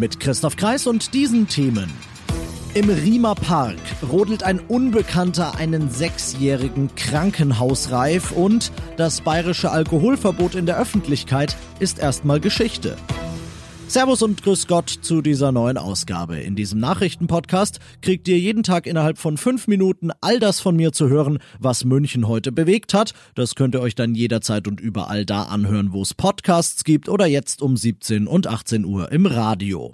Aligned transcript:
Mit 0.00 0.18
Christoph 0.18 0.56
Kreis 0.56 0.86
und 0.86 1.12
diesen 1.12 1.46
Themen. 1.46 1.92
Im 2.72 2.88
Riemer 2.88 3.34
Park 3.34 3.76
rodelt 4.10 4.42
ein 4.42 4.58
Unbekannter 4.58 5.56
einen 5.56 5.90
Sechsjährigen 5.90 6.94
krankenhausreif 6.96 8.32
und 8.32 8.72
das 8.96 9.20
bayerische 9.20 9.70
Alkoholverbot 9.70 10.54
in 10.54 10.64
der 10.64 10.78
Öffentlichkeit 10.78 11.54
ist 11.80 11.98
erstmal 11.98 12.40
Geschichte. 12.40 12.96
Servus 13.90 14.22
und 14.22 14.44
Grüß 14.44 14.68
Gott 14.68 14.88
zu 14.88 15.20
dieser 15.20 15.50
neuen 15.50 15.76
Ausgabe. 15.76 16.38
In 16.38 16.54
diesem 16.54 16.78
Nachrichtenpodcast 16.78 17.80
kriegt 18.02 18.28
ihr 18.28 18.38
jeden 18.38 18.62
Tag 18.62 18.86
innerhalb 18.86 19.18
von 19.18 19.36
fünf 19.36 19.66
Minuten 19.66 20.12
all 20.20 20.38
das 20.38 20.60
von 20.60 20.76
mir 20.76 20.92
zu 20.92 21.08
hören, 21.08 21.40
was 21.58 21.84
München 21.84 22.28
heute 22.28 22.52
bewegt 22.52 22.94
hat. 22.94 23.14
Das 23.34 23.56
könnt 23.56 23.74
ihr 23.74 23.80
euch 23.80 23.96
dann 23.96 24.14
jederzeit 24.14 24.68
und 24.68 24.80
überall 24.80 25.26
da 25.26 25.42
anhören, 25.42 25.92
wo 25.92 26.02
es 26.02 26.14
Podcasts 26.14 26.84
gibt 26.84 27.08
oder 27.08 27.26
jetzt 27.26 27.62
um 27.62 27.76
17 27.76 28.28
und 28.28 28.46
18 28.46 28.84
Uhr 28.84 29.10
im 29.10 29.26
Radio. 29.26 29.92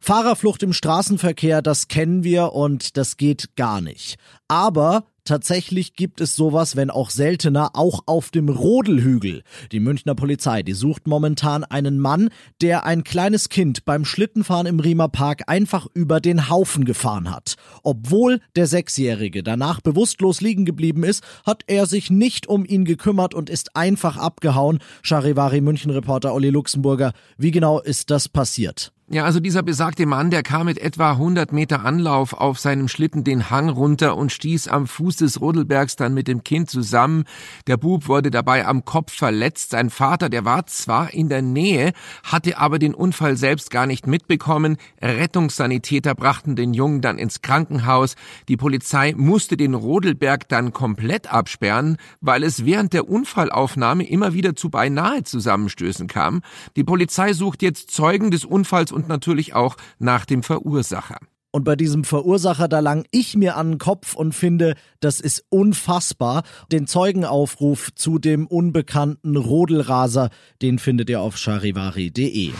Fahrerflucht 0.00 0.62
im 0.62 0.72
Straßenverkehr, 0.72 1.60
das 1.60 1.88
kennen 1.88 2.24
wir 2.24 2.52
und 2.52 2.96
das 2.96 3.16
geht 3.16 3.54
gar 3.56 3.80
nicht. 3.80 4.16
Aber 4.48 5.04
Tatsächlich 5.24 5.94
gibt 5.94 6.20
es 6.20 6.34
sowas, 6.34 6.74
wenn 6.74 6.90
auch 6.90 7.10
seltener, 7.10 7.70
auch 7.74 8.00
auf 8.06 8.30
dem 8.30 8.48
Rodelhügel. 8.48 9.44
Die 9.70 9.78
Münchner 9.78 10.16
Polizei, 10.16 10.64
die 10.64 10.72
sucht 10.72 11.06
momentan 11.06 11.62
einen 11.62 12.00
Mann, 12.00 12.30
der 12.62 12.84
ein 12.84 13.04
kleines 13.04 13.48
Kind 13.48 13.84
beim 13.84 14.04
Schlittenfahren 14.04 14.66
im 14.66 14.80
Riemer 14.80 15.08
Park 15.08 15.42
einfach 15.46 15.86
über 15.94 16.20
den 16.20 16.48
Haufen 16.48 16.84
gefahren 16.84 17.30
hat. 17.30 17.54
Obwohl 17.84 18.40
der 18.56 18.66
Sechsjährige 18.66 19.44
danach 19.44 19.80
bewusstlos 19.80 20.40
liegen 20.40 20.64
geblieben 20.64 21.04
ist, 21.04 21.22
hat 21.46 21.62
er 21.68 21.86
sich 21.86 22.10
nicht 22.10 22.48
um 22.48 22.64
ihn 22.64 22.84
gekümmert 22.84 23.32
und 23.32 23.50
ist 23.50 23.76
einfach 23.76 24.16
abgehauen. 24.16 24.80
Charivari 25.02 25.60
München 25.60 25.92
Reporter 25.92 26.34
Olli 26.34 26.50
Luxemburger, 26.50 27.12
wie 27.36 27.52
genau 27.52 27.78
ist 27.78 28.10
das 28.10 28.28
passiert? 28.28 28.92
Ja, 29.12 29.24
also 29.24 29.40
dieser 29.40 29.64
besagte 29.64 30.06
Mann, 30.06 30.30
der 30.30 30.44
kam 30.44 30.66
mit 30.66 30.78
etwa 30.78 31.10
100 31.10 31.50
Meter 31.50 31.84
Anlauf 31.84 32.32
auf 32.32 32.60
seinem 32.60 32.86
Schlitten 32.86 33.24
den 33.24 33.50
Hang 33.50 33.68
runter 33.68 34.16
und 34.16 34.30
stieß 34.30 34.68
am 34.68 34.86
Fuß 34.86 35.16
des 35.16 35.40
Rodelbergs 35.40 35.96
dann 35.96 36.14
mit 36.14 36.28
dem 36.28 36.44
Kind 36.44 36.70
zusammen. 36.70 37.24
Der 37.66 37.76
Bub 37.76 38.06
wurde 38.06 38.30
dabei 38.30 38.68
am 38.68 38.84
Kopf 38.84 39.12
verletzt. 39.12 39.70
Sein 39.70 39.90
Vater, 39.90 40.28
der 40.28 40.44
war 40.44 40.66
zwar 40.66 41.12
in 41.12 41.28
der 41.28 41.42
Nähe, 41.42 41.92
hatte 42.22 42.56
aber 42.58 42.78
den 42.78 42.94
Unfall 42.94 43.36
selbst 43.36 43.72
gar 43.72 43.88
nicht 43.88 44.06
mitbekommen. 44.06 44.76
Rettungssanitäter 45.02 46.14
brachten 46.14 46.54
den 46.54 46.72
Jungen 46.72 47.00
dann 47.00 47.18
ins 47.18 47.42
Krankenhaus. 47.42 48.14
Die 48.46 48.56
Polizei 48.56 49.14
musste 49.16 49.56
den 49.56 49.74
Rodelberg 49.74 50.48
dann 50.48 50.72
komplett 50.72 51.32
absperren, 51.32 51.96
weil 52.20 52.44
es 52.44 52.64
während 52.64 52.92
der 52.92 53.08
Unfallaufnahme 53.08 54.08
immer 54.08 54.34
wieder 54.34 54.54
zu 54.54 54.70
beinahe 54.70 55.24
Zusammenstößen 55.24 56.06
kam. 56.06 56.42
Die 56.76 56.84
Polizei 56.84 57.32
sucht 57.32 57.60
jetzt 57.62 57.90
Zeugen 57.90 58.30
des 58.30 58.44
Unfalls 58.44 58.92
und 59.02 59.08
natürlich 59.08 59.54
auch 59.54 59.76
nach 59.98 60.24
dem 60.24 60.42
Verursacher. 60.42 61.18
Und 61.52 61.64
bei 61.64 61.74
diesem 61.74 62.04
Verursacher, 62.04 62.68
da 62.68 62.78
lang 62.78 63.06
ich 63.10 63.36
mir 63.36 63.56
an 63.56 63.72
den 63.72 63.78
Kopf 63.78 64.14
und 64.14 64.34
finde, 64.34 64.74
das 65.00 65.20
ist 65.20 65.44
unfassbar. 65.48 66.44
Den 66.70 66.86
Zeugenaufruf 66.86 67.90
zu 67.96 68.20
dem 68.20 68.46
unbekannten 68.46 69.36
Rodelraser, 69.36 70.30
den 70.62 70.78
findet 70.78 71.10
ihr 71.10 71.20
auf 71.20 71.36
charivari.de. 71.36 72.52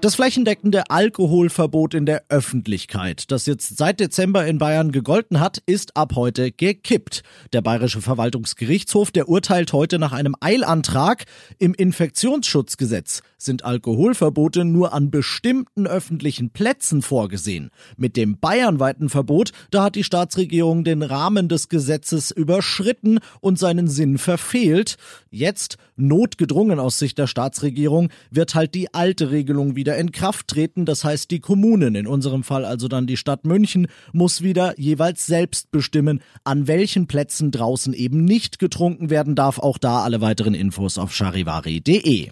Das 0.00 0.14
flächendeckende 0.14 0.90
Alkoholverbot 0.90 1.92
in 1.92 2.06
der 2.06 2.22
Öffentlichkeit, 2.28 3.32
das 3.32 3.46
jetzt 3.46 3.76
seit 3.76 3.98
Dezember 3.98 4.46
in 4.46 4.58
Bayern 4.58 4.92
gegolten 4.92 5.40
hat, 5.40 5.60
ist 5.66 5.96
ab 5.96 6.12
heute 6.14 6.52
gekippt. 6.52 7.24
Der 7.52 7.62
Bayerische 7.62 8.00
Verwaltungsgerichtshof, 8.00 9.10
der 9.10 9.28
urteilt 9.28 9.72
heute 9.72 9.98
nach 9.98 10.12
einem 10.12 10.36
Eilantrag. 10.38 11.24
Im 11.58 11.74
Infektionsschutzgesetz 11.74 13.22
sind 13.38 13.64
Alkoholverbote 13.64 14.64
nur 14.64 14.92
an 14.92 15.10
bestimmten 15.10 15.88
öffentlichen 15.88 16.50
Plätzen 16.50 17.02
vorgesehen. 17.02 17.70
Mit 17.96 18.16
dem 18.16 18.38
bayernweiten 18.38 19.08
Verbot, 19.08 19.50
da 19.72 19.82
hat 19.82 19.96
die 19.96 20.04
Staatsregierung 20.04 20.84
den 20.84 21.02
Rahmen 21.02 21.48
des 21.48 21.68
Gesetzes 21.68 22.30
überschritten 22.30 23.18
und 23.40 23.58
seinen 23.58 23.88
Sinn 23.88 24.18
verfehlt. 24.18 24.96
Jetzt, 25.28 25.76
notgedrungen 25.96 26.78
aus 26.78 27.00
Sicht 27.00 27.18
der 27.18 27.26
Staatsregierung, 27.26 28.10
wird 28.30 28.54
halt 28.54 28.76
die 28.76 28.94
alte 28.94 29.32
Regelung 29.32 29.74
wieder 29.74 29.87
wieder 29.88 29.96
in 29.96 30.12
Kraft 30.12 30.48
treten. 30.48 30.84
Das 30.84 31.02
heißt, 31.02 31.30
die 31.30 31.40
Kommunen, 31.40 31.94
in 31.94 32.06
unserem 32.06 32.42
Fall 32.42 32.66
also 32.66 32.88
dann 32.88 33.06
die 33.06 33.16
Stadt 33.16 33.46
München, 33.46 33.86
muss 34.12 34.42
wieder 34.42 34.78
jeweils 34.78 35.24
selbst 35.24 35.70
bestimmen, 35.70 36.20
an 36.44 36.66
welchen 36.68 37.06
Plätzen 37.06 37.50
draußen 37.52 37.94
eben 37.94 38.22
nicht 38.22 38.58
getrunken 38.58 39.08
werden 39.08 39.34
darf. 39.34 39.58
Auch 39.58 39.78
da 39.78 40.02
alle 40.02 40.20
weiteren 40.20 40.52
Infos 40.52 40.98
auf 40.98 41.14
charivari.de. 41.14 42.28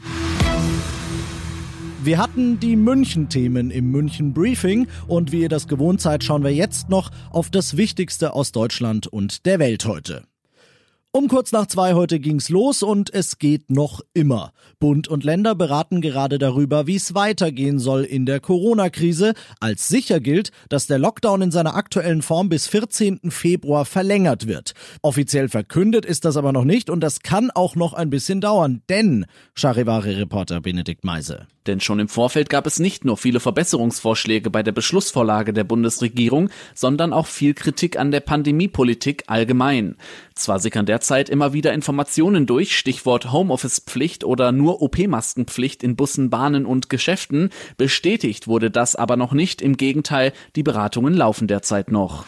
Wir 2.04 2.18
hatten 2.18 2.60
die 2.60 2.76
München-Themen 2.76 3.70
im 3.70 3.90
München 3.90 4.34
Briefing 4.34 4.86
und 5.08 5.32
wie 5.32 5.40
ihr 5.40 5.48
das 5.48 5.66
gewohnt 5.66 6.02
seid, 6.02 6.24
schauen 6.24 6.44
wir 6.44 6.52
jetzt 6.52 6.90
noch 6.90 7.10
auf 7.30 7.48
das 7.48 7.78
Wichtigste 7.78 8.34
aus 8.34 8.52
Deutschland 8.52 9.06
und 9.06 9.46
der 9.46 9.58
Welt 9.58 9.86
heute. 9.86 10.24
Um 11.16 11.28
kurz 11.28 11.50
nach 11.50 11.64
zwei 11.64 11.94
heute 11.94 12.20
ging's 12.20 12.50
los 12.50 12.82
und 12.82 13.08
es 13.14 13.38
geht 13.38 13.70
noch 13.70 14.02
immer. 14.12 14.52
Bund 14.78 15.08
und 15.08 15.24
Länder 15.24 15.54
beraten 15.54 16.02
gerade 16.02 16.38
darüber, 16.38 16.86
wie 16.86 16.96
es 16.96 17.14
weitergehen 17.14 17.78
soll 17.78 18.04
in 18.04 18.26
der 18.26 18.38
Corona-Krise. 18.38 19.32
Als 19.58 19.88
sicher 19.88 20.20
gilt, 20.20 20.50
dass 20.68 20.86
der 20.86 20.98
Lockdown 20.98 21.40
in 21.40 21.50
seiner 21.50 21.74
aktuellen 21.74 22.20
Form 22.20 22.50
bis 22.50 22.66
14. 22.66 23.30
Februar 23.30 23.86
verlängert 23.86 24.46
wird. 24.46 24.74
Offiziell 25.00 25.48
verkündet 25.48 26.04
ist 26.04 26.26
das 26.26 26.36
aber 26.36 26.52
noch 26.52 26.64
nicht 26.64 26.90
und 26.90 27.00
das 27.00 27.20
kann 27.20 27.50
auch 27.50 27.76
noch 27.76 27.94
ein 27.94 28.10
bisschen 28.10 28.42
dauern, 28.42 28.82
denn 28.90 29.24
Charivari-Reporter 29.54 30.60
Benedikt 30.60 31.02
Meise. 31.02 31.46
Denn 31.66 31.80
schon 31.80 31.98
im 31.98 32.08
Vorfeld 32.08 32.48
gab 32.48 32.66
es 32.66 32.78
nicht 32.78 33.04
nur 33.04 33.16
viele 33.16 33.40
Verbesserungsvorschläge 33.40 34.50
bei 34.50 34.62
der 34.62 34.70
Beschlussvorlage 34.70 35.52
der 35.52 35.64
Bundesregierung, 35.64 36.50
sondern 36.74 37.12
auch 37.12 37.26
viel 37.26 37.54
Kritik 37.54 37.98
an 37.98 38.12
der 38.12 38.20
Pandemiepolitik 38.20 39.24
allgemein. 39.26 39.96
Zwar 40.36 40.60
sickern 40.60 40.86
derzeit 40.86 41.05
immer 41.10 41.52
wieder 41.52 41.72
Informationen 41.72 42.46
durch, 42.46 42.76
Stichwort 42.76 43.32
Homeoffice-Pflicht 43.32 44.24
oder 44.24 44.52
nur 44.52 44.82
OP-Maskenpflicht 44.82 45.82
in 45.82 45.96
Bussen, 45.96 46.30
Bahnen 46.30 46.66
und 46.66 46.88
Geschäften, 46.88 47.50
bestätigt 47.76 48.48
wurde 48.48 48.70
das 48.70 48.96
aber 48.96 49.16
noch 49.16 49.32
nicht, 49.32 49.62
im 49.62 49.76
Gegenteil, 49.76 50.32
die 50.56 50.62
Beratungen 50.62 51.14
laufen 51.14 51.46
derzeit 51.46 51.90
noch. 51.90 52.24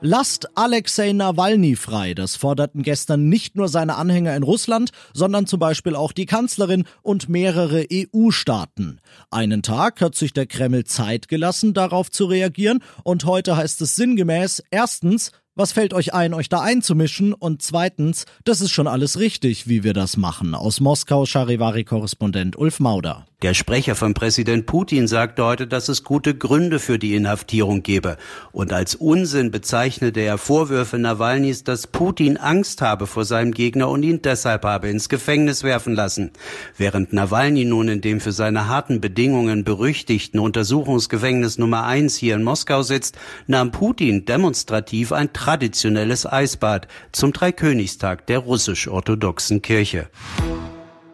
Lasst 0.00 0.56
Alexei 0.56 1.12
Nawalny 1.12 1.74
frei. 1.74 2.14
Das 2.14 2.36
forderten 2.36 2.84
gestern 2.84 3.28
nicht 3.28 3.56
nur 3.56 3.66
seine 3.66 3.96
Anhänger 3.96 4.36
in 4.36 4.44
Russland, 4.44 4.90
sondern 5.12 5.46
zum 5.46 5.58
Beispiel 5.58 5.96
auch 5.96 6.12
die 6.12 6.26
Kanzlerin 6.26 6.84
und 7.02 7.28
mehrere 7.28 7.84
EU-Staaten. 7.92 9.00
Einen 9.32 9.64
Tag 9.64 10.00
hat 10.00 10.14
sich 10.14 10.32
der 10.32 10.46
Kreml 10.46 10.84
Zeit 10.84 11.26
gelassen, 11.26 11.74
darauf 11.74 12.12
zu 12.12 12.26
reagieren, 12.26 12.80
und 13.02 13.24
heute 13.24 13.56
heißt 13.56 13.80
es 13.80 13.96
sinngemäß, 13.96 14.62
erstens, 14.70 15.32
was 15.58 15.72
fällt 15.72 15.92
euch 15.92 16.14
ein, 16.14 16.34
euch 16.34 16.48
da 16.48 16.60
einzumischen? 16.60 17.34
Und 17.34 17.62
zweitens, 17.62 18.26
das 18.44 18.60
ist 18.60 18.70
schon 18.70 18.86
alles 18.86 19.18
richtig, 19.18 19.66
wie 19.66 19.82
wir 19.82 19.92
das 19.92 20.16
machen. 20.16 20.54
Aus 20.54 20.78
Moskau 20.78 21.26
Charivari-Korrespondent 21.26 22.56
Ulf 22.56 22.78
Mauder. 22.78 23.26
Der 23.42 23.54
Sprecher 23.54 23.94
von 23.94 24.14
Präsident 24.14 24.66
Putin 24.66 25.06
sagte 25.06 25.44
heute, 25.44 25.68
dass 25.68 25.88
es 25.88 26.02
gute 26.02 26.34
Gründe 26.34 26.80
für 26.80 26.98
die 26.98 27.14
Inhaftierung 27.14 27.84
gebe. 27.84 28.16
Und 28.50 28.72
als 28.72 28.96
Unsinn 28.96 29.52
bezeichnete 29.52 30.18
er 30.18 30.38
Vorwürfe 30.38 30.98
Nawalnys, 30.98 31.62
dass 31.62 31.86
Putin 31.86 32.36
Angst 32.36 32.82
habe 32.82 33.06
vor 33.06 33.24
seinem 33.24 33.52
Gegner 33.52 33.90
und 33.90 34.02
ihn 34.02 34.22
deshalb 34.22 34.64
habe 34.64 34.88
ins 34.88 35.08
Gefängnis 35.08 35.62
werfen 35.62 35.94
lassen. 35.94 36.32
Während 36.76 37.12
Nawalny 37.12 37.64
nun 37.64 37.86
in 37.86 38.00
dem 38.00 38.20
für 38.20 38.32
seine 38.32 38.66
harten 38.66 39.00
Bedingungen 39.00 39.62
berüchtigten 39.62 40.40
Untersuchungsgefängnis 40.40 41.58
Nummer 41.58 41.84
eins 41.84 42.16
hier 42.16 42.34
in 42.34 42.42
Moskau 42.42 42.82
sitzt, 42.82 43.16
nahm 43.46 43.70
Putin 43.70 44.24
demonstrativ 44.24 45.12
ein 45.12 45.32
traditionelles 45.48 46.26
Eisbad 46.26 46.88
zum 47.10 47.32
Dreikönigstag 47.32 48.26
der 48.26 48.40
russisch-orthodoxen 48.40 49.62
Kirche. 49.62 50.10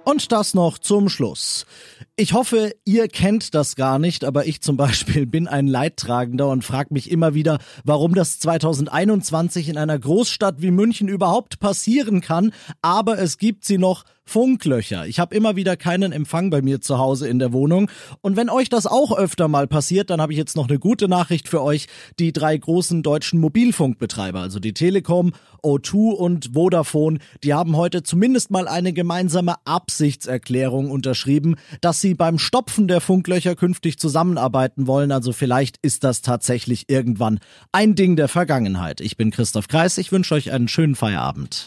Und 0.03 0.33
das 0.33 0.55
noch 0.55 0.79
zum 0.79 1.09
Schluss. 1.09 1.67
Ich 2.17 2.33
hoffe, 2.33 2.73
ihr 2.85 3.07
kennt 3.07 3.55
das 3.55 3.77
gar 3.77 4.01
nicht, 4.01 4.25
aber 4.25 4.45
ich 4.47 4.61
zum 4.61 4.77
Beispiel 4.77 5.27
bin 5.27 5.47
ein 5.47 5.69
Leidtragender 5.69 6.49
und 6.49 6.65
frage 6.65 6.93
mich 6.93 7.13
immer 7.13 7.35
wieder, 7.35 7.61
warum 7.85 8.17
das 8.17 8.41
2021 8.41 9.69
in 9.69 9.79
einer 9.79 10.01
Großstadt 10.01 10.61
wie 10.61 10.73
München 10.73 11.07
überhaupt 11.07 11.61
passieren 11.61 12.21
kann. 12.21 12.53
Aber 12.83 13.21
es 13.21 13.39
gibt 13.39 13.65
sie 13.65 13.79
noch 13.79 14.03
Funklöcher. 14.25 15.07
Ich 15.07 15.21
habe 15.21 15.35
immer 15.35 15.55
wieder 15.55 15.77
keinen 15.77 16.13
Empfang 16.13 16.51
bei 16.51 16.63
mir 16.63 16.81
zu 16.81 16.99
Hause 16.99 17.29
in 17.29 17.39
der 17.39 17.53
Wohnung. 17.53 17.91
Und 18.23 18.37
wenn 18.37 18.49
euch 18.49 18.69
das 18.69 18.87
auch 18.87 19.17
öfter 19.17 19.49
mal 19.49 19.67
passiert, 19.67 20.11
dann 20.11 20.21
habe 20.21 20.33
ich 20.33 20.39
jetzt 20.39 20.57
noch 20.57 20.69
eine 20.69 20.79
gute 20.79 21.09
Nachricht 21.09 21.49
für 21.49 21.63
euch. 21.63 21.87
Die 22.19 22.33
drei 22.33 22.57
großen 22.57 23.03
deutschen 23.03 23.39
Mobilfunkbetreiber, 23.41 24.41
also 24.41 24.61
die 24.61 24.73
Telekom, 24.73 25.33
O2 25.63 26.13
und 26.13 26.51
Vodafone, 26.55 27.19
die 27.43 27.55
haben 27.55 27.77
heute 27.77 28.03
zumindest 28.03 28.51
mal 28.51 28.67
eine 28.67 28.93
gemeinsame 28.93 29.55
Absichtserklärung 29.65 30.91
unterschrieben, 30.91 31.57
dass 31.81 32.01
sie 32.01 32.15
beim 32.15 32.39
Stopfen 32.39 32.89
der 32.89 33.01
Funklöcher 33.01 33.55
künftig 33.57 33.99
zusammenarbeiten 33.99 34.87
wollen. 34.87 35.13
Also 35.13 35.33
vielleicht 35.33 35.79
ist 35.83 36.03
das 36.03 36.23
tatsächlich 36.23 36.89
irgendwann 36.89 37.41
ein 37.73 37.95
Ding 37.95 38.17
der 38.17 38.29
Vergangenheit. 38.29 39.01
Ich 39.01 39.17
bin 39.17 39.31
Christoph 39.31 39.69
Kreis, 39.69 39.99
ich 39.99 40.13
wünsche 40.13 40.35
euch 40.35 40.51
einen 40.51 40.69
schönen 40.69 40.95
Feierabend. 40.95 41.67